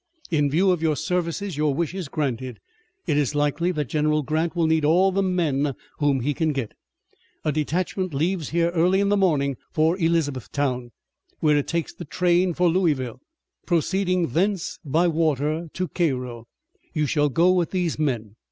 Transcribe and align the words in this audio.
"In 0.31 0.49
view 0.49 0.71
of 0.71 0.81
your 0.81 0.95
services 0.95 1.57
your 1.57 1.75
wish 1.75 1.93
is 1.93 2.07
granted. 2.07 2.59
It 3.05 3.17
is 3.17 3.35
likely 3.35 3.71
that 3.73 3.87
General 3.89 4.23
Grant 4.23 4.55
will 4.55 4.65
need 4.65 4.83
all 4.83 5.11
the 5.11 5.21
men 5.21 5.75
whom 5.99 6.21
he 6.21 6.33
can 6.33 6.53
get. 6.53 6.73
A 7.45 7.51
detachment 7.51 8.11
leaves 8.11 8.49
here 8.49 8.71
early 8.71 8.99
in 8.99 9.09
the 9.09 9.15
morning 9.15 9.57
for 9.71 9.95
Elizabethtown, 9.99 10.89
where 11.39 11.55
it 11.57 11.67
takes 11.67 11.93
the 11.93 12.03
train 12.03 12.55
for 12.55 12.67
Louisville, 12.67 13.21
proceeding 13.67 14.29
thence 14.29 14.79
by 14.83 15.07
water 15.07 15.67
to 15.75 15.87
Cairo. 15.89 16.47
You 16.95 17.05
shall 17.05 17.29
go 17.29 17.51
with 17.51 17.69
these 17.69 17.99
men. 17.99 18.37